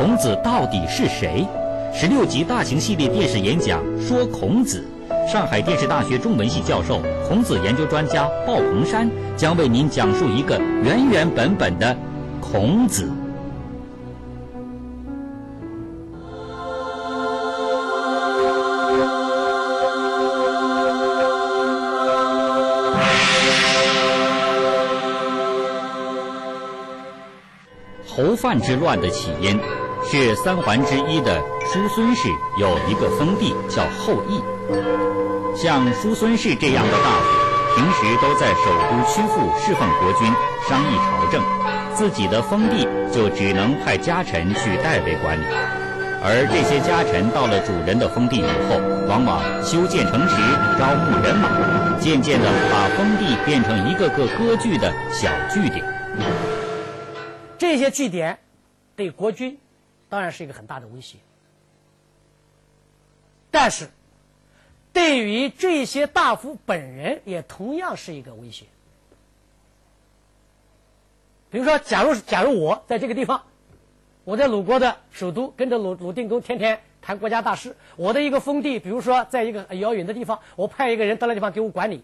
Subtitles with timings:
[0.00, 1.46] 孔子到底是谁？
[1.92, 4.82] 十六集大型系列电视演讲说孔子。
[5.30, 11.94] 上海电视大学中文系教授、孔子研究专家鲍鹏山将为您讲述一个原原本本的
[12.40, 13.12] 孔子。
[28.06, 29.58] 侯范之乱的起因
[30.04, 31.40] 是三桓之一的
[31.72, 34.42] 叔孙氏有一个封地叫后羿。
[35.56, 40.26] 像叔孙氏这样的大夫，平时都在首都曲阜侍奉国君，
[40.68, 41.42] 商议朝政，
[41.94, 45.44] 自己的封地就只能派家臣去代为管理。
[46.22, 48.76] 而这些家臣到了主人的封地以后，
[49.08, 50.36] 往往修建城池，
[50.78, 55.84] 招募人马，渐渐地把封地变成一个个割据的小据点。
[57.56, 58.38] 这些据点
[58.96, 59.56] 对国君
[60.10, 61.18] 当然是一个很大的威胁，
[63.52, 63.88] 但是
[64.92, 68.66] 对于这些大夫本人也同样是一个威胁。
[71.48, 73.44] 比如说，假如假如我在这个地方，
[74.24, 82.02] 我在鲁国的首都跟着鲁鲁定公天天谈国家大事，我的一个封地，比如说在一个遥远的地方，我派一个人到那地方给我管理，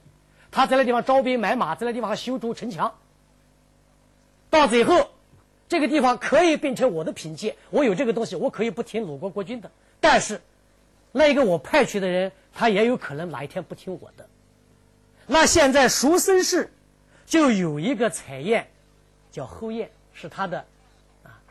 [0.53, 2.95] 他在那地方招兵买马，在那地方修筑城墙，
[4.49, 5.11] 到最后。
[5.69, 9.71] 这个地方可以变成我的凭借，我有这个东西，我可以不听鲁国国君的。
[10.01, 10.41] 但是，
[11.11, 14.29] 那一个我派去的人，他也有可能哪一天不听我的。
[15.27, 16.71] 那现在叔孙氏
[17.27, 18.69] 就有一个采燕，
[19.33, 20.65] 叫后燕，是他的，
[21.25, 21.43] 啊，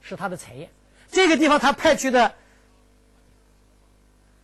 [0.00, 0.70] 是他的采燕。
[1.10, 2.32] 这个地方他派去的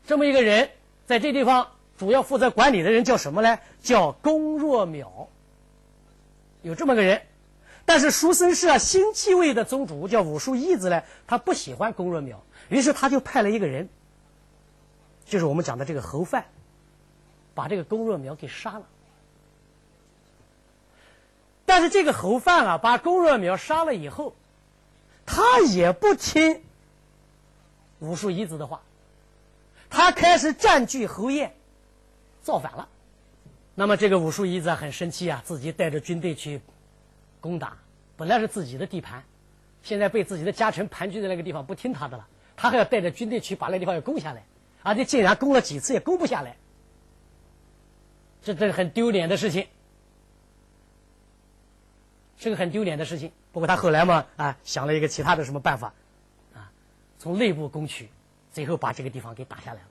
[0.06, 0.70] 这么一个人，
[1.06, 3.60] 在这地方主要负责管理的人叫什么呢？
[3.80, 5.28] 叫公若淼。
[6.62, 7.22] 有这么个人。
[7.86, 13.88] 但是叔孙氏啊，新继位的宗主叫武叔义子呢，他不喜欢公若苗，于是他就派了一个人，
[15.27, 16.46] 就是我们讲的这个侯范，
[17.55, 18.86] 把这个公若苗给杀了。
[21.67, 24.34] 但是这个侯范啊，把公若苗杀了以后，
[25.27, 26.62] 他也不听
[27.98, 28.80] 武叔义子的话，
[29.90, 31.55] 他开始占据侯燕，
[32.42, 32.89] 造反了。
[33.74, 36.62] 那么这个武叔义子很生气啊，自己带着军队去。
[37.44, 37.77] 攻打
[38.16, 39.22] 本来是自己的地盘，
[39.82, 42.27] 现在被自己的家臣盘踞在那个地方，不听他的了。
[42.56, 44.46] 他还要带着军队去把那地方要攻下来，
[44.82, 46.56] 而且竟然攻了几次也攻不下来，
[48.40, 49.66] 这这是很丢脸的事情，
[52.38, 53.30] 是个很丢脸的事情。
[53.52, 55.92] 不过他后来嘛啊想了一个其他的什么办法，
[56.54, 56.72] 啊，
[57.18, 58.08] 从内部攻取，
[58.54, 59.88] 最后把这个地方给打下来了，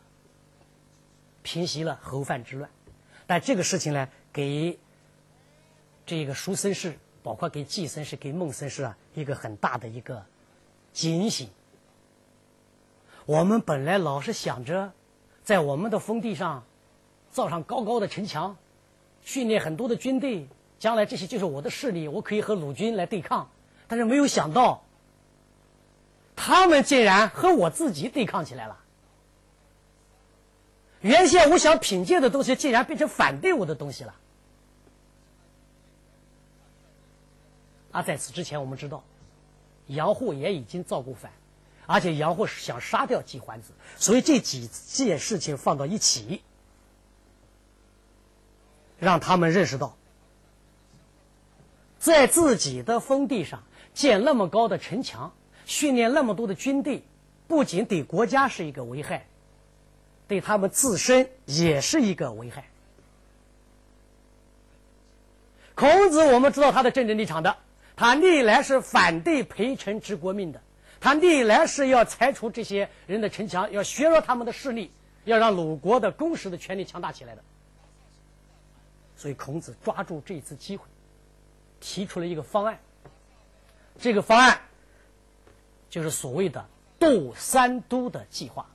[1.44, 2.72] 平息了侯范之乱。
[3.28, 4.80] 但这个事情呢，给
[6.08, 6.98] 这个叔孙氏。
[7.24, 10.26] 包括给季孙氏、给孟孙氏啊，一个很大的一个
[10.92, 11.50] 警醒。
[13.26, 14.92] 我们本来老是想着，
[15.44, 16.64] 在我们的封地上
[17.32, 18.58] 造上高高的城墙，
[19.22, 20.48] 训练很多的军队，
[20.78, 23.50] 将来这些就是我的势力，我可以和鲁军来对抗。
[23.88, 24.84] 但是没有想到，
[26.36, 28.80] 他们竟然和我自己对抗起来了。
[31.00, 34.16] 原先我想品鉴的东西，竟然变成反对我的东西了。
[37.94, 39.04] 而在此之前，我们知道，
[39.88, 41.32] 杨护也已经造过反，
[41.86, 46.42] 而且杨护是想杀掉季桓子，所以这几件事情放到一起，
[48.98, 49.96] 让他们认识到，
[52.00, 55.32] 在自己的封地上建那么高的城墙，
[55.66, 57.04] 训练那么多的军队，
[57.48, 59.28] 不仅对国家是一个危害，
[60.28, 62.66] 对他们自身也是一个危害。
[65.76, 67.58] 孔子，我们知道他的政治立场的。
[67.96, 70.62] 他历来是反对陪臣治国命的，
[71.00, 74.92] 他历来是要拆除这些人的城墙，要削弱他们的势力，
[75.26, 77.44] 要让鲁国的公室的权力强大起来的。
[79.16, 80.86] 所以孔子抓住这次机会，
[81.80, 82.80] 提出了一个方案。
[84.00, 84.60] 这个方案
[85.90, 86.66] 就是所谓的
[87.00, 88.66] “度三都”的计划。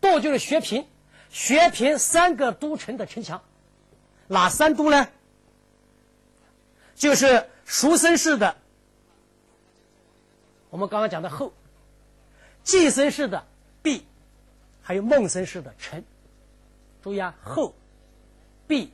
[0.00, 0.86] 度就是削平，
[1.28, 3.42] 削平三个都城的城墙，
[4.28, 5.08] 哪三都呢？
[6.96, 8.56] 就是叔孙氏的，
[10.70, 11.52] 我们刚刚讲的后，
[12.64, 13.44] 季孙氏的
[13.82, 14.02] 毕，
[14.82, 16.02] 还有孟孙氏的陈。
[17.02, 17.74] 注意啊，后、
[18.66, 18.90] 毕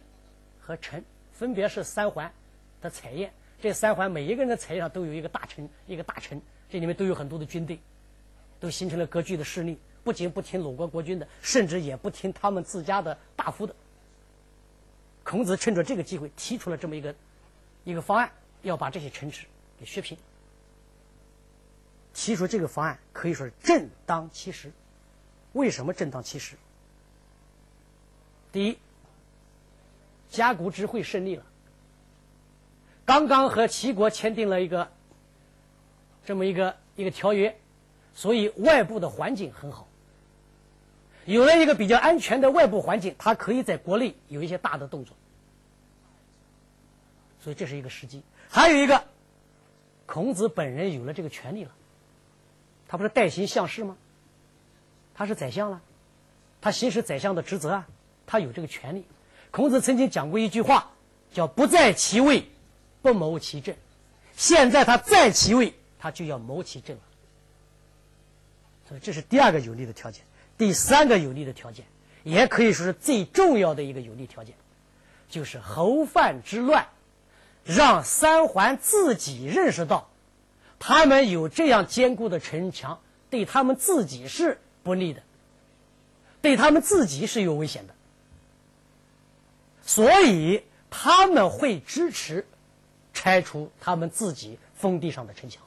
[0.61, 1.03] 和陈
[1.33, 2.31] 分别是三环
[2.81, 3.33] 的采燕。
[3.61, 7.79] 这三环每一个人的采燕上都有一个大臣，一个大臣，这里面都有很多的军队，
[8.59, 9.79] 都形成了割据的势力。
[10.03, 13.73] 不仅不听鲁国国君的，甚至也不听他们自家的大夫的。
[15.23, 17.15] 孔子趁着这个机会提出了这么一个。
[17.85, 18.31] 一个方案
[18.63, 19.47] 要把这些城池
[19.79, 20.17] 给削平，
[22.15, 24.71] 提出这个方案可以说是正当其时。
[25.53, 26.57] 为什么正当其时？
[28.53, 28.79] 第一，
[30.31, 31.45] 甲骨之会胜利了，
[33.05, 34.91] 刚刚和齐国签订了一个
[36.25, 37.59] 这么一个一个条约，
[38.15, 39.89] 所以外部的环境很好，
[41.27, 45.17] 有了一个比较安全的外部环境，他可以在国内有一些大的动作，
[47.43, 48.23] 所以这是一个时机。
[48.49, 49.05] 还有一个，
[50.07, 51.73] 孔子本人有了这个权利了，
[52.89, 53.97] 他不是代行相事吗？
[55.15, 55.83] 他是宰相了，
[56.61, 57.89] 他行使宰相的职责啊，
[58.27, 59.05] 他有这个权利。
[59.51, 60.93] 孔子曾经讲过一句话，
[61.33, 62.49] 叫“不在其位，
[63.03, 63.77] 不谋其政”。
[64.35, 67.03] 现在他在其位，他就要谋其政了。
[68.89, 70.25] 所以这是第二个有利的条件。
[70.57, 71.85] 第三个有利的条件，
[72.23, 74.55] 也可以说是最重要的一个有利条件，
[75.29, 76.87] 就是侯范之乱，
[77.65, 80.09] 让三桓自己认识到，
[80.79, 83.01] 他们有这样坚固的城墙，
[83.31, 84.59] 对他们自己是。
[84.85, 85.23] 不利的，
[86.41, 87.95] 对他们自己是有危险的，
[89.85, 92.45] 所以他们会支持
[93.15, 95.63] 拆除他们自己封地上的城墙。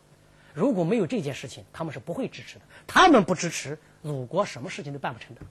[0.54, 2.66] 如果没有这件事情，他们是不会支持的。
[2.88, 5.42] 他们不支持，鲁国什么事情都办不成的。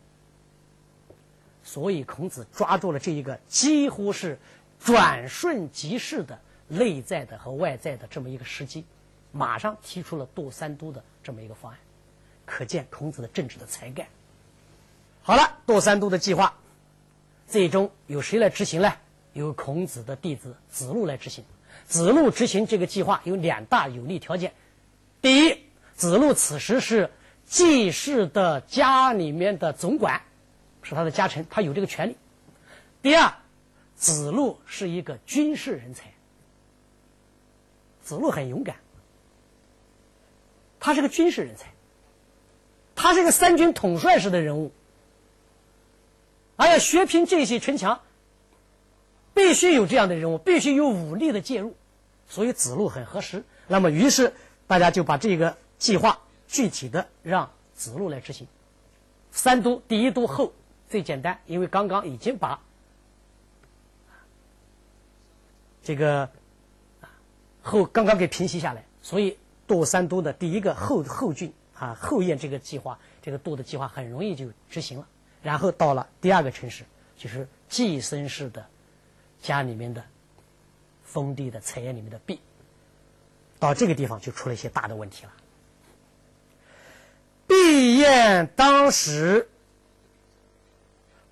[1.62, 4.38] 所以孔子抓住了这一个几乎是
[4.84, 6.38] 转瞬即逝的
[6.68, 8.84] 内在的和外在的这么一个时机，
[9.32, 11.80] 马上提出了杜三都的这么一个方案。
[12.44, 14.06] 可见孔子的政治的才干。
[15.22, 16.58] 好了，杜三都的计划，
[17.46, 18.92] 最终由谁来执行呢？
[19.32, 21.44] 由孔子的弟子子路来执行。
[21.86, 24.52] 子路执行这个计划有两大有利条件：
[25.22, 25.64] 第一，
[25.94, 27.10] 子路此时是
[27.46, 30.20] 季氏的家里面的总管，
[30.82, 32.12] 是他的家臣，他有这个权利；
[33.02, 33.34] 第二，
[33.96, 36.12] 子路是一个军事人才，
[38.02, 38.76] 子路很勇敢，
[40.80, 41.72] 他是个军事人才。
[42.96, 44.72] 他是个三军统帅式的人物，
[46.54, 48.00] 而要削平这些城墙，
[49.34, 51.74] 必须有这样的人物，必须有武力的介入，
[52.28, 53.44] 所以子路很合适。
[53.66, 54.32] 那么，于是
[54.68, 58.46] 大家就把这个计划具体的让子路来执行。
[59.32, 60.52] 三都第一都后
[60.88, 62.62] 最简单，因为刚刚已经把
[65.84, 66.28] 这个
[67.62, 69.38] 后刚刚给平息下来，所以
[69.68, 71.52] 渡三都的第一个后后郡。
[71.76, 75.08] 啊，后燕这个计划，这个渡的计划很容易就执行了。
[75.42, 76.84] 然后到了第二个城市，
[77.16, 78.64] 就是季孙氏的
[79.42, 80.04] 家里面的
[81.02, 82.38] 封地的菜园里面的壁，
[83.58, 85.32] 到这个地方就出了一些大的问题了。
[87.48, 89.48] 毕燕当时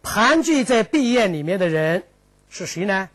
[0.02, 2.02] 盘踞在毕燕里面的人
[2.48, 3.08] 是谁呢？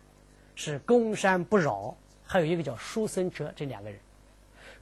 [0.57, 1.95] 是公山不扰，
[2.25, 3.97] 还有一个叫叔孙哲，这两个人。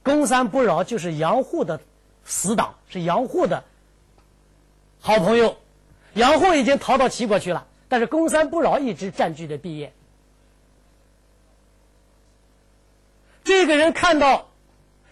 [0.02, 1.80] 公山不扰就是杨户的。
[2.28, 3.62] 死党是杨户的
[4.98, 5.56] 好朋友，
[6.14, 9.92] 杨户已经逃到齐国去了，但是公山不扰一直占据着毕业。
[13.44, 14.48] 这个人看到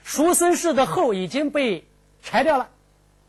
[0.02, 1.86] 叔孙氏的后已经被
[2.20, 2.68] 拆掉了，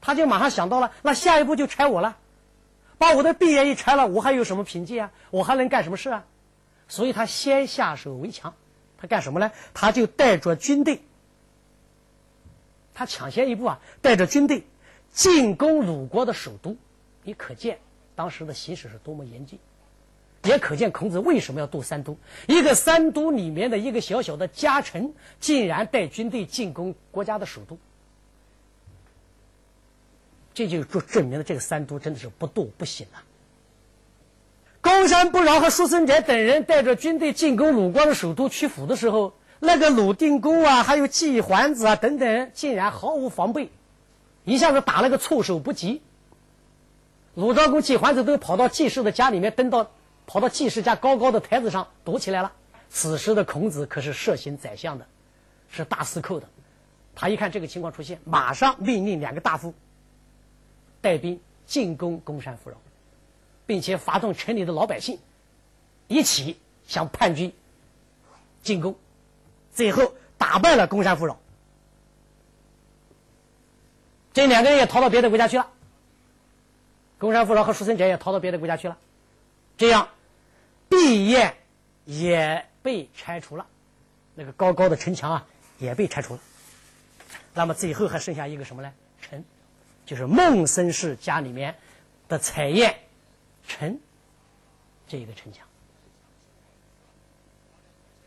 [0.02, 2.18] 他就马上想到了，那下一步就拆我了，
[2.98, 5.12] 把我的毕业一拆了，我还有什么凭借啊？
[5.30, 6.26] 我还能干什么事啊？
[6.88, 8.54] 所以他先下手为强，
[8.98, 9.52] 他干什么呢？
[9.74, 11.02] 他就带着军队。
[12.94, 14.64] 他抢先一步啊，带着军队
[15.12, 16.78] 进攻鲁国的首都，
[17.24, 17.80] 你可见
[18.16, 19.60] 当时的形势是多么严峻，
[20.44, 22.18] 也可见孔子为什么要渡三都。
[22.48, 27.78] 一个三都里面的一个小小的家臣，竟然带军队进攻国家的首都，
[30.54, 33.24] 这就证明了这个三都真的是不渡不行啊。
[35.06, 39.36] 公山不饶和叔孙哲等人带着军队进攻鲁国的首都曲阜的时候。
[39.60, 43.70] 那个鲁定公啊，还有季桓子啊等等，竟然毫无防备，
[44.46, 46.02] 一下子打了个措手不及。
[47.36, 49.92] 鲁昭公、季桓子都跑到季氏的家里面，登到
[50.26, 52.52] 跑到季氏家高高的台子上躲起来了。
[52.90, 55.06] 此时的孔子可是摄行宰相的，
[55.70, 56.50] 是大司寇的。
[57.14, 59.76] 他一看这个情况出现，马上命令两个大夫
[61.00, 62.78] 带兵进攻公山夫饶，
[63.66, 65.20] 并且发动城里的老百姓
[66.08, 67.54] 一起向叛军
[68.64, 68.96] 进攻。
[69.74, 71.38] 最后打败了公山富饶，
[74.34, 75.72] 这两个人也逃到别的国家去了。
[77.18, 78.98] 公山富饶和叔孙哲也逃到别的国家去了，
[79.78, 80.10] 这样，
[80.90, 81.58] 毕燕
[82.06, 83.66] 也被拆除了，
[84.36, 85.48] 那个高高的城墙啊
[85.80, 86.40] 也被拆除了。
[87.54, 88.94] 那么最后还剩下一个什么呢？
[89.22, 89.44] 城，
[90.06, 91.76] 就是孟孙氏家里面
[92.28, 93.00] 的彩燕
[93.68, 94.00] 城，
[95.08, 95.68] 这一个城墙，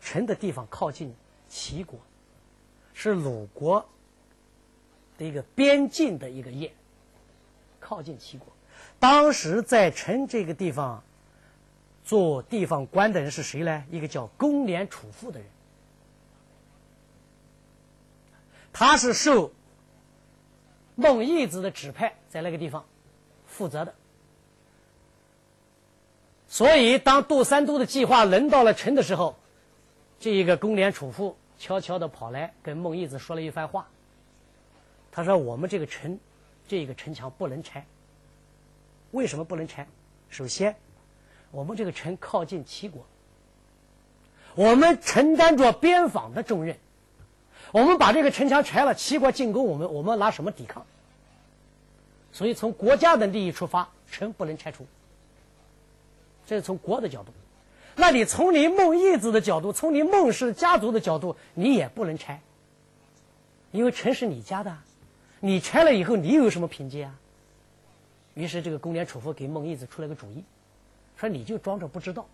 [0.01, 1.13] 城的地方靠近。
[1.51, 1.99] 齐国
[2.93, 3.89] 是鲁国
[5.17, 6.71] 的一个边境的一个业，
[7.79, 8.47] 靠近齐国。
[8.99, 11.03] 当时在陈这个地方
[12.05, 13.83] 做地方官的人是谁呢？
[13.89, 15.49] 一个叫公廉楚父的人，
[18.71, 19.51] 他是受
[20.93, 22.85] 孟义子的指派，在那个地方
[23.47, 23.95] 负责的。
[26.51, 29.37] 所以，当杜三都的计划轮到了陈的时候，
[30.19, 33.87] 这一个公廉楚父悄悄的跑来跟孟义子说了一番话。
[35.11, 36.19] 他说：“我们这个城，
[36.67, 37.85] 这个城墙不能拆。
[39.11, 39.87] 为什么不能拆？
[40.29, 40.75] 首先，
[41.51, 43.05] 我们这个城靠近齐国，
[44.55, 46.77] 我们承担着边防的重任。
[47.71, 50.87] 我们把这个城墙拆了，齐国进攻我们，我们拿什么抵抗？
[52.31, 54.87] 所以，从国家的利益出发，城不能拆除。”
[56.49, 57.31] 这是从国的角度，
[57.95, 62.41] 那你从你孟义子的角度，从你孟氏家族的角度，你也不能拆，
[63.71, 64.75] 因为城是你家的，
[65.41, 67.19] 你拆了以后，你有什么凭借啊？
[68.33, 70.43] 于是这个公廉楚父给孟义子出了个主意，
[71.17, 72.25] 说你就装着不知道，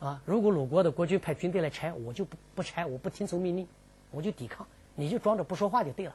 [0.00, 3.66] 啊，如果鲁国的国君派军队来拆，我就不不拆，我不听从命令，
[4.10, 4.66] 我就抵抗，
[4.96, 6.14] 你就装着不说话就对了。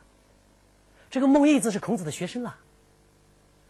[1.09, 2.59] 这个孟义子是孔子的学生啊，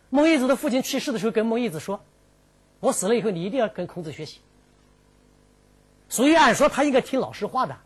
[0.09, 2.01] 孟义子的父亲去世的时候，跟孟义子说。
[2.79, 4.39] 我死了以后，你一定要跟孔子学习。
[6.09, 7.77] 所以按说他应该听老师话的，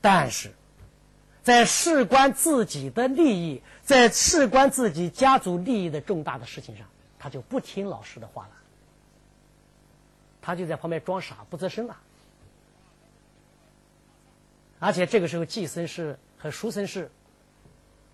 [0.00, 0.52] 但是，
[1.42, 6.86] 在事关自己的利益，在事关自己家族利益的重大的事情上，
[7.18, 8.50] 他就不听老师的话了。
[10.40, 11.98] 他就在旁边装傻不吱声了。
[14.78, 17.10] 而且这个时候，季孙氏和叔孙氏，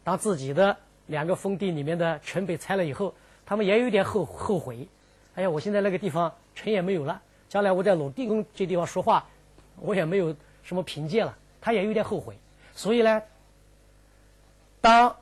[0.03, 3.14] 当自己的两个封地里面的城被拆了以后。
[3.47, 4.89] 他们也有点后后悔，
[5.35, 9.27] 哎呀，我现在那个地方城也没有了，将来我在鲁定公这地方说话，
[9.81, 11.37] 我也没有什么凭借了。
[11.61, 12.39] 他也有点后悔，
[12.75, 13.23] 所以呢，
[14.81, 15.17] 当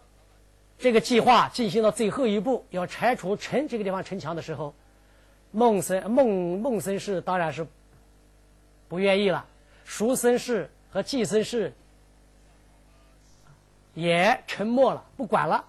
[0.79, 4.75] 这个计划进行到最后一步，要拆除城这个地方城墙的时候，
[5.53, 7.67] 孟森孟孟森氏当然是
[8.89, 9.47] 不愿意了，
[9.85, 11.73] 叔孙氏和季孙氏
[13.95, 15.65] 也沉默了，不管了。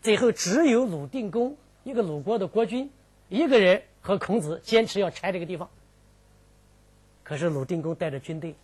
[0.00, 1.56] 最后只有鲁定公。
[1.84, 2.90] 一个鲁国的国君，
[3.28, 5.68] 一个人和孔子坚持要拆这个地方。
[7.22, 8.54] 可是鲁定公带着军队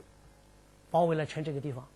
[0.91, 1.87] 包围了城这个地方，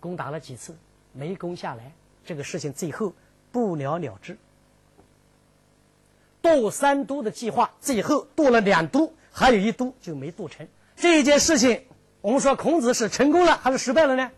[0.00, 0.76] 攻打了几次
[1.12, 1.92] 没攻下来，
[2.24, 3.14] 这个事情最后
[3.50, 4.36] 不了了之。
[6.42, 10.68] 渡三都的计划最后渡了两都，还有一都就没渡成。
[10.94, 11.84] 这一件事情，
[12.20, 14.30] 我们说孔子是成功了还是失败了呢？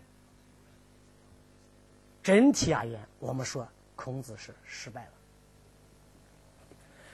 [2.23, 5.11] 整体而言，我们说孔子是失败了。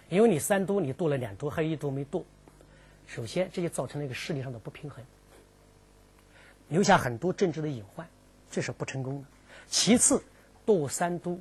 [0.09, 2.25] 因为你三都你渡了两都，还有一都没渡，
[3.07, 5.03] 首先这就造成了一个势力上的不平衡，
[6.69, 8.07] 留下很多政治的隐患，
[8.51, 9.27] 这是不成功的。
[9.67, 10.23] 其次，
[10.63, 11.39] 渡三都，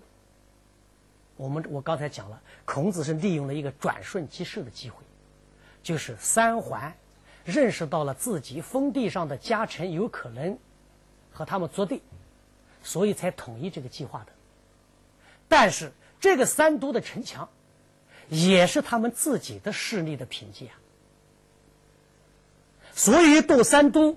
[1.37, 4.97] 我们我刚才讲了，孔子是利用了一个转瞬即逝的机会，
[5.83, 6.97] 就是三桓
[7.45, 10.59] 认识到了自己封地上的家臣有可能
[11.31, 12.01] 和他们作对，
[12.83, 14.33] 所以才统一这个计划的。
[15.49, 17.47] 但是这个三都的城墙。
[18.29, 20.71] 也是他们自己的势力的凭借。
[22.95, 24.17] 所以渡三都，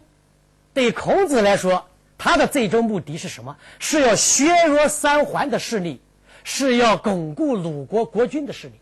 [0.74, 1.88] 对孔子来说，
[2.18, 3.58] 他的最终目的是什么？
[3.80, 6.00] 是要削弱三桓的势力，
[6.44, 8.74] 是要巩固鲁国国君的势力。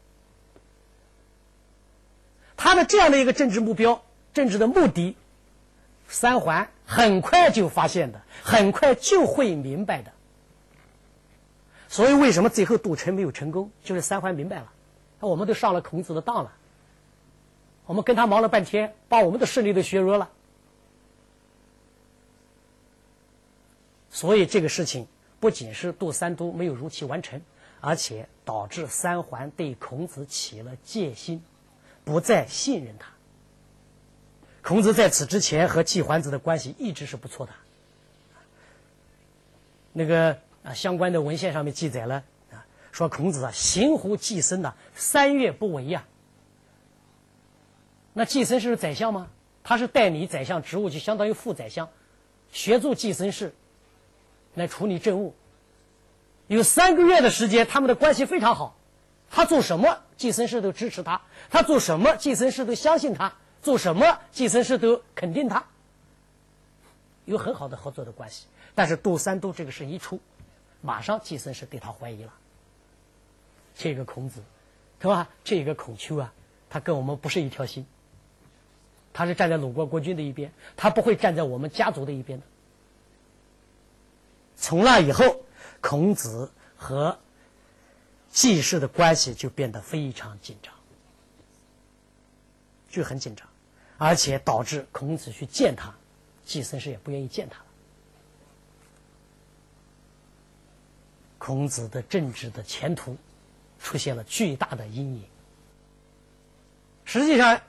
[2.58, 4.04] 他的这样的一个政治目标、
[4.34, 5.16] 政治的目的，
[6.08, 10.12] 三桓很快就发现的，很快就会明白的。
[11.88, 13.72] 所以，为什么最后杜城没有成功？
[13.84, 14.72] 就是三桓明白了。
[15.20, 16.52] 那我们都上了孔子的当了，
[17.86, 20.30] 我们跟他忙了半天，把我们的势力都削弱了。
[24.10, 25.08] 所以这个事情
[25.40, 27.42] 不仅是杜三都没有如期完成，
[27.82, 31.44] 而且导致三桓对孔子起了戒心，
[32.04, 33.10] 不再信任他。
[34.62, 37.52] 孔子在此之前和季桓子的关系一直是不错的，
[39.94, 42.24] 那个啊相关的文献上面记载了。
[42.96, 46.06] 说孔子啊，行乎季孙呐，三月不为呀。
[48.14, 49.28] 那季孙是宰相吗？
[49.66, 51.90] 他是代理宰相职务，就相当于副宰相，
[52.54, 53.54] 协助季孙氏
[54.54, 55.36] 来处理政务。
[56.48, 58.78] 有三个月的时间，他们的关系非常好。
[59.30, 65.66] 他做什么，季孙氏都支持他；他做什么，季孙氏都相信他；做什么，季孙氏都肯定他。
[67.26, 68.46] 有很好的合作的关系。
[68.74, 70.22] 但是杜三都这个事一出，
[70.80, 72.34] 马上季孙氏对他怀疑了。
[73.76, 74.42] 这个孔子，
[75.02, 75.30] 是吧？
[75.44, 76.34] 这个孔丘啊，
[76.70, 77.86] 他跟我们不是一条心。
[79.14, 82.46] 他是站在鲁国国君的一边，他不会站在我们家族的一边的。
[84.58, 85.42] 从那以后，
[85.80, 87.18] 孔子和
[88.30, 90.74] 季氏的关系就变得非常紧张，
[92.90, 93.48] 就很紧张，
[93.98, 95.96] 而且导致孔子去见他，
[96.44, 97.66] 季孙氏也不愿意见他了。
[101.38, 103.16] 孔子的政治的前途
[103.86, 105.24] 出现了巨大的阴影。
[107.06, 107.62] 实际上，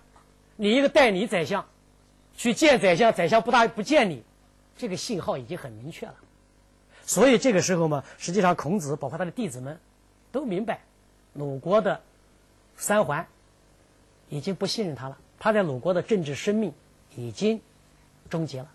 [0.56, 1.66] 你一个代理宰相
[2.38, 4.22] 去见宰相，宰相不大不见你，
[4.78, 6.14] 这个信号已经很明确了。
[7.04, 9.78] 所以这个时候嘛，实际上孔子包括他的弟子们
[10.32, 10.80] 都明白，
[11.34, 12.00] 鲁国的
[12.78, 13.28] 三桓
[14.30, 16.72] 已经不信任他了，他在鲁国的政治生命
[17.14, 17.60] 已经
[18.30, 18.70] 终结了，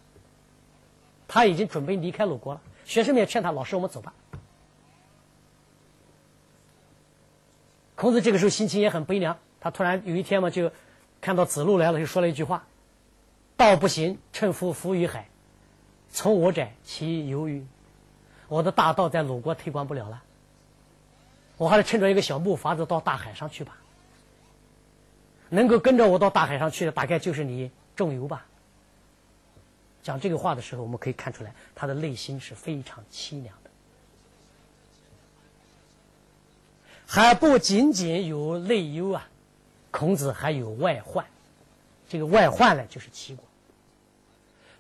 [1.28, 2.62] 他已经准备离开鲁国了。
[2.86, 4.14] 学生们也劝他：“老师，我们走吧。”
[8.02, 9.38] 孔子这个时候心情也很悲凉。
[9.60, 10.72] 他突然有一天嘛，就
[11.22, 12.66] 看到子路来了，就说了一句话
[13.56, 15.28] ：“道不行，乘夫浮于海。
[16.12, 17.64] 从我者，其由于
[18.48, 20.24] 我的大道在鲁国推广不了了，
[21.58, 23.78] 我还是乘着一个小木筏子到大海上去吧。
[25.50, 28.48] 能够跟着我到大海上去的，大概就是你仲由吧。”
[30.02, 33.56] 讲这个话的时候，我们可以看出来，他的内心是非常凄凉
[37.14, 39.28] 还不仅仅有内忧啊。
[39.92, 41.26] 孔子还有外患，
[42.08, 43.44] 这个外患呢，就是齐国。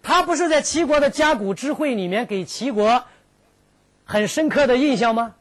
[0.01, 3.03] 他不是在齐国的甲骨之会里面给齐国
[4.05, 5.35] 很深刻的印象吗？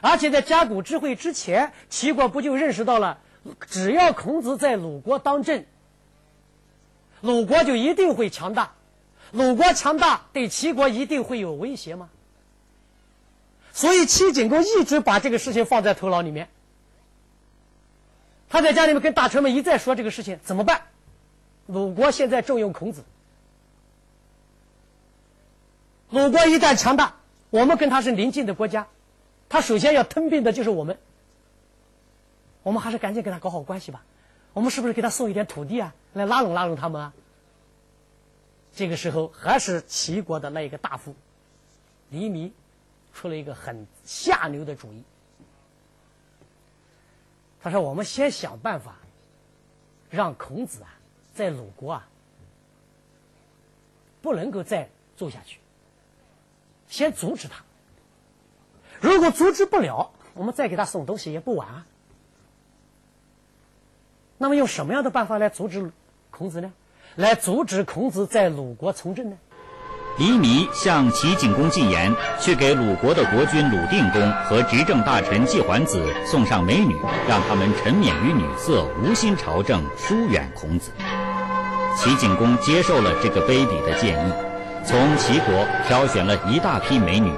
[0.00, 3.20] 而且在甲骨之会之前，齐国不就认识到了，
[3.68, 5.64] 只要孔子在鲁国当政，
[7.20, 8.72] 鲁国就一定会强大，
[9.30, 12.10] 鲁国强大对齐国一定会有威胁吗？
[13.76, 16.48] 所以齐景公一直把这个事情放在头脑里面。
[18.48, 20.84] 他在家里面跟大臣们一再说这个事情怎么办？
[21.66, 23.04] 鲁国现在重用孔子，
[26.08, 27.16] 鲁国一旦强大，
[27.50, 28.86] 我们跟他是邻近的国家，
[29.50, 30.98] 他首先要吞并的就是我们。
[32.62, 34.02] 我们还是赶紧跟他搞好关系吧。
[34.54, 37.12] 我们是不是给他送一点土地啊，来拉拢拉拢他们啊？
[38.74, 41.14] 这个时候，还是齐国的那一个大夫
[42.08, 42.54] 黎弥
[43.16, 45.02] 出了一个很下流的主意。
[47.62, 48.96] 他说：“我们先想办法，
[50.10, 50.94] 让孔子啊，
[51.34, 52.06] 在鲁国啊，
[54.20, 55.58] 不能够再做下去。
[56.88, 57.64] 先阻止他。
[59.00, 61.86] 如果阻止不了，我们再给他送东西也不晚啊。
[64.36, 65.90] 那么用什么样的办法来阻止
[66.30, 66.70] 孔子呢？
[67.16, 69.38] 来阻止孔子在鲁国从政呢？”
[70.18, 76.96] 黎弥向齐景公进言，去给鲁国的国君鲁定公和执政大臣季桓子送上美女，
[77.28, 80.90] 让他们沉湎于女色，无心朝政，疏远孔子。
[81.98, 84.32] 齐景公接受了这个卑鄙的建议，
[84.86, 87.30] 从齐国挑选了一大批美女，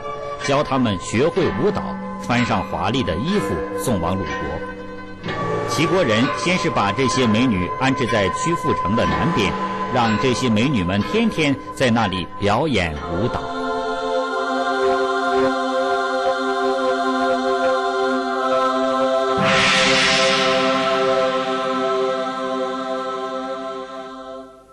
[0.46, 1.82] 教他们学会舞蹈，
[2.24, 5.32] 穿上华丽的衣服，送往鲁国。
[5.68, 9.52] 齐国人先是把这些美女安置在曲阜城的南边。
[9.94, 13.40] 让这些美女们天天在那里表演舞蹈。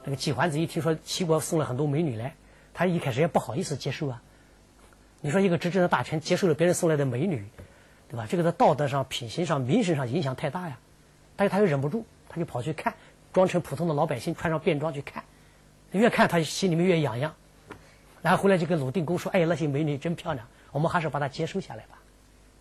[0.03, 2.35] 这个季桓子一听说齐国送了很多美女来，
[2.73, 4.21] 他一开始也不好意思接受啊。
[5.21, 7.43] 你说一个执政的大臣接受了别人送来的美女，
[8.09, 8.27] 对吧？
[8.29, 10.77] 这个在道德上、品行上、名声上影响太大呀。
[11.35, 12.93] 但是他又忍不住，他就跑去看。
[13.35, 15.21] 装成普通的老百姓，穿上便装去看，
[15.91, 17.35] 越看他心里面越痒痒，
[18.21, 21.99] 然后回来就跟鲁定公说：“哎，那些美女真漂亮，我们还是把她接收下来吧，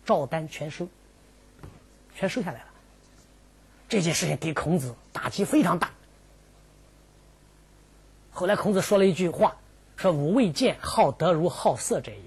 [0.03, 0.85] 照单全收，
[2.13, 2.65] 全收下来了。”
[3.87, 5.89] 这件事情给孔子打击非常大。
[8.31, 9.55] 后来孔子说了一句话，
[9.95, 12.19] 说：“吾未见好德如好色者也。”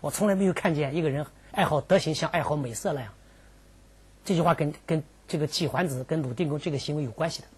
[0.00, 3.12] 我从来没有看见一个人爱好德行像爱好美色那样。
[4.24, 5.04] 这句话跟跟。
[5.28, 7.48] 这个季桓子跟鲁定公这个行为有关系的，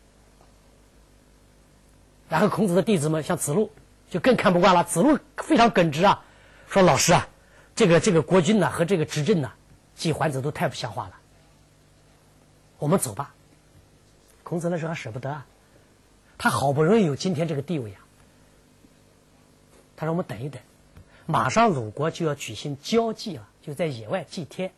[2.31, 3.71] 然后孔子的弟子们像子路
[4.09, 4.85] 就更看不惯了。
[4.85, 6.25] 子路非常耿直啊，
[6.69, 7.29] 说：“老师啊，
[7.77, 9.53] 这个这个国君呢和这个执政呢，
[9.95, 11.15] 季桓子都太不像话了。
[12.79, 13.35] 我们走吧。”
[14.45, 15.47] 孔子那时候还舍不得啊，
[16.39, 18.01] 他好不容易有今天这个地位啊。
[19.95, 20.63] 他说：“我们等一等，
[21.27, 24.73] 马上鲁国就要举行交祭了，就在野外祭天。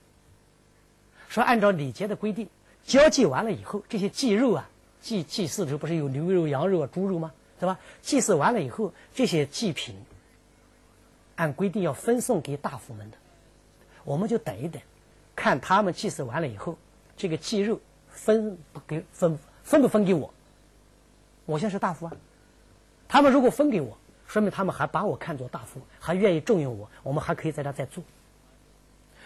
[1.28, 2.48] 说按照礼节的规定。”
[2.84, 4.68] 交际完了以后，这些祭肉啊，
[5.00, 7.32] 祭祭祀的时候不是有牛肉、羊肉、猪肉吗？
[7.58, 7.78] 对吧？
[8.00, 9.94] 祭祀完了以后，这些祭品
[11.36, 13.16] 按规定要分送给大夫们的。
[14.04, 14.80] 我们就等一等，
[15.36, 16.78] 看他们祭祀完了以后，
[17.16, 20.32] 这个祭肉分不给分分不分给我？
[21.44, 22.12] 我现在是大夫啊。
[23.08, 28.02] 他们如果分给我，说明他们还把我看作大夫，还愿意重用我，我们还可以在这再做。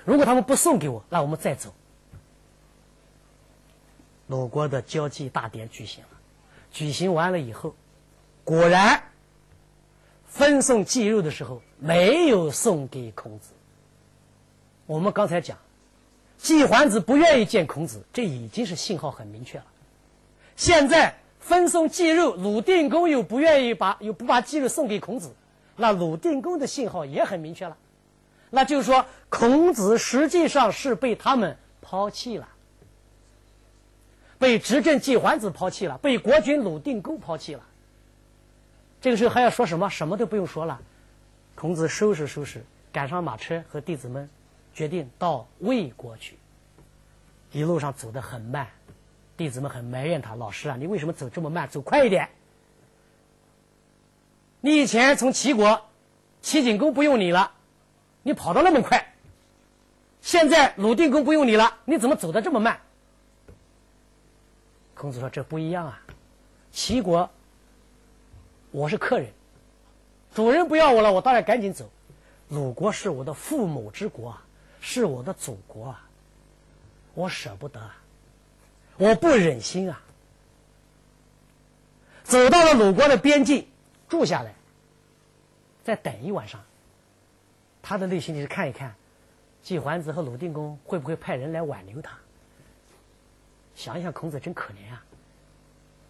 [0.05, 1.73] 如果他们不送给我，那我们再走。
[4.27, 6.11] 鲁国的交际大典举行了，
[6.73, 7.75] 举行完了以后，
[8.43, 9.03] 果然
[10.27, 13.51] 分送祭肉的时候没有送给孔子。
[14.87, 15.59] 我们刚才讲，
[16.39, 19.65] 季桓子不愿意见孔子，这已经是信号很明确了。
[20.57, 25.35] 现在分送祭肉，鲁定公又不愿意把又不把祭肉送给孔子，
[25.77, 27.77] 那鲁定公的信号也很明确了。
[28.51, 32.49] 那就是说，孔子实际上是被他们抛弃了。
[34.39, 37.63] 被执政季桓子抛弃了，被国君鲁定公抛弃了。
[39.01, 39.89] 这个时候还要说什么？
[39.89, 40.81] 什么都不用说了。
[41.55, 44.29] 孔子收拾收拾，赶上马车，和弟子们
[44.73, 46.37] 决定到魏国去。
[47.53, 48.67] 一路上走得很慢，
[49.37, 51.69] 弟子们很埋怨他：“老师啊，你为什么走这么慢？
[51.69, 52.29] 走快一点！
[54.61, 55.87] 你以前从齐国，
[56.43, 57.53] 齐景公不用你了，
[58.23, 59.15] 你跑得那么快。
[60.21, 62.81] 现在鲁定公不用你了，你怎么走得这么慢？”
[65.05, 66.01] 孔子说：“这不一样啊，
[66.73, 67.29] 齐国，
[68.71, 69.29] 我是客人，
[70.35, 71.91] 主人不要我了，我当然赶紧走。
[72.49, 74.43] 鲁国是我的父母之国啊，
[74.81, 76.09] 是我的祖国啊，
[77.13, 77.79] 我舍不得，
[78.97, 80.01] 我不忍心啊。
[82.23, 83.67] 走到了鲁国的边境，
[84.09, 84.55] 住下来，
[85.85, 86.65] 再等一晚上。
[87.83, 88.95] 他的内心里是看一看，
[89.63, 92.17] 季桓子和鲁定公会不会派人来挽留他。”
[93.75, 95.03] 想一想，孔子真可怜啊！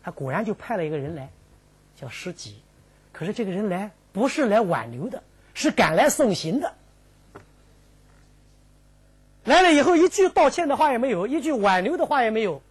[0.02, 1.30] 他果然就派了一个人来，
[1.96, 2.60] 叫师己。
[3.12, 5.22] 可是这个人来不是来挽留的，
[5.54, 6.74] 是赶来送行的。
[9.44, 12.62] 来了以后，一句道歉的话也没有，一句挽留的话也没有。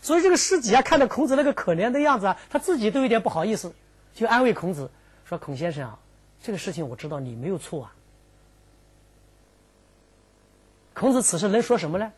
[0.00, 3.74] 所以这个师己啊，看到孔子那个可怜的样子啊，他自己都有点不好意思，
[4.14, 4.90] 就安慰孔子
[5.24, 5.98] 说：“孔先生啊，
[6.42, 7.94] 这个事情我知道你没有错啊。”
[10.94, 12.12] 孔子此时能说什么呢？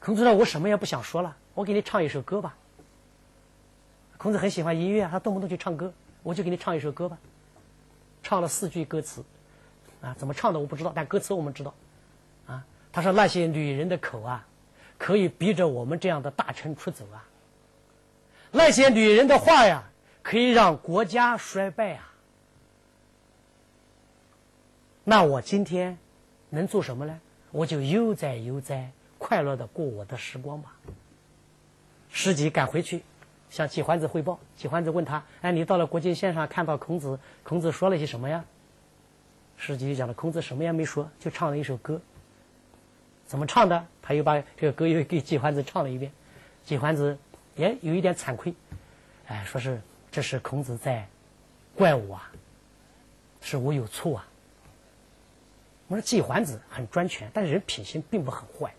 [0.00, 2.56] 孔子说：“我什么也不想说了，我给你唱一首歌吧。”
[4.16, 7.18] 孔子很喜欢音乐，他动不动就唱歌，我就给你唱一首歌吧。
[8.22, 9.24] 唱了四句歌词，
[10.00, 11.74] 啊，怎么唱的我不知道，但歌词我们知道。
[12.46, 14.46] 啊，他说：“那些女人的口啊，
[14.98, 17.24] 可以逼着我们这样的大臣出走啊。
[18.50, 19.84] 那些女人的话呀，
[20.22, 22.12] 可以让国家衰败啊。
[25.04, 25.98] 那我今天
[26.50, 27.20] 能做什么呢？
[27.50, 30.74] 我就悠哉悠哉。”快乐的过我的时光吧。
[32.10, 33.02] 师吉赶回去，
[33.50, 34.38] 向季桓子汇报。
[34.56, 38.44] 季桓子问他：“哎，你到了国境线上看到孔子，孔子说了些什么呀？”
[39.58, 42.00] 师吉讲了，孔子什么也没说，就唱了一首歌。
[43.26, 43.86] 怎么唱的？
[44.00, 46.10] 他又把这个歌又给季桓子唱了一遍。
[46.64, 47.18] 季桓子
[47.56, 48.54] 也有一点惭愧，
[49.26, 51.06] 哎，说是这是孔子在
[51.74, 52.32] 怪我啊，
[53.42, 54.26] 是我有错啊。
[55.88, 58.72] 我说季桓子很专权，但是人品行并不很坏。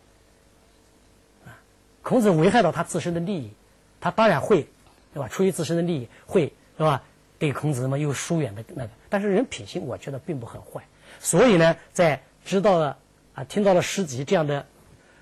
[2.02, 3.52] 孔子危害到他自身的利益，
[4.00, 4.68] 他当然会，
[5.14, 5.28] 对吧？
[5.28, 7.04] 出于自身的利益，会，对吧？
[7.38, 8.90] 对孔子嘛又疏远的那个。
[9.10, 10.84] 但是人品行，我觉得并不很坏。
[11.20, 12.98] 所以呢，在知道了
[13.34, 14.66] 啊，听到了诗集这样的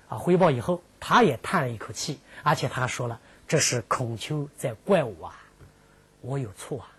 [0.08, 5.34] 啊汇报以后，他也叹了一口气，而且他说了：“这是孔丘在怪我啊，
[6.20, 6.92] 我有错啊。”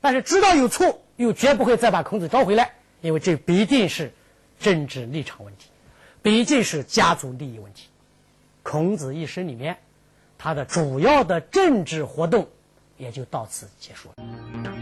[0.00, 4.12] 但是知道有错，又绝不会再把孔子招回来，因为这必定是
[4.58, 5.68] 政治立场问题，
[6.22, 7.89] 毕竟是家族利益问题。
[8.70, 9.76] 孔子一生里面，
[10.38, 12.46] 他的主要的政治活动
[12.96, 14.79] 也就到此结束了。